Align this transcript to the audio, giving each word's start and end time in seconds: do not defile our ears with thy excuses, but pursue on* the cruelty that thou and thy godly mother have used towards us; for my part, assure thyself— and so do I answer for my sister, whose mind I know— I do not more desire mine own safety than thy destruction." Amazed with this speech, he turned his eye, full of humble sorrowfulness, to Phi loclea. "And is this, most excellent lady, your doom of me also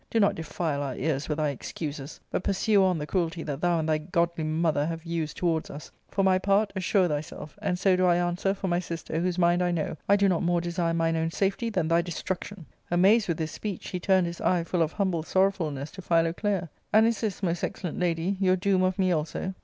do 0.09 0.19
not 0.19 0.33
defile 0.33 0.81
our 0.81 0.95
ears 0.95 1.29
with 1.29 1.37
thy 1.37 1.49
excuses, 1.49 2.19
but 2.31 2.41
pursue 2.43 2.83
on* 2.83 2.97
the 2.97 3.05
cruelty 3.05 3.43
that 3.43 3.61
thou 3.61 3.77
and 3.77 3.87
thy 3.87 3.99
godly 3.99 4.43
mother 4.43 4.83
have 4.87 5.05
used 5.05 5.37
towards 5.37 5.69
us; 5.69 5.91
for 6.07 6.23
my 6.23 6.39
part, 6.39 6.73
assure 6.75 7.07
thyself— 7.07 7.55
and 7.61 7.77
so 7.77 7.95
do 7.95 8.07
I 8.07 8.15
answer 8.15 8.55
for 8.55 8.67
my 8.67 8.79
sister, 8.79 9.19
whose 9.19 9.37
mind 9.37 9.61
I 9.61 9.69
know— 9.69 9.95
I 10.09 10.15
do 10.15 10.27
not 10.27 10.41
more 10.41 10.59
desire 10.59 10.95
mine 10.95 11.15
own 11.17 11.29
safety 11.29 11.69
than 11.69 11.87
thy 11.87 12.01
destruction." 12.01 12.65
Amazed 12.89 13.27
with 13.27 13.37
this 13.37 13.51
speech, 13.51 13.89
he 13.89 13.99
turned 13.99 14.25
his 14.25 14.41
eye, 14.41 14.63
full 14.63 14.81
of 14.81 14.93
humble 14.93 15.21
sorrowfulness, 15.21 15.91
to 15.91 16.01
Phi 16.01 16.21
loclea. 16.23 16.69
"And 16.91 17.05
is 17.05 17.21
this, 17.21 17.43
most 17.43 17.63
excellent 17.63 17.99
lady, 17.99 18.37
your 18.39 18.55
doom 18.55 18.81
of 18.81 18.97
me 18.97 19.11
also 19.11 19.53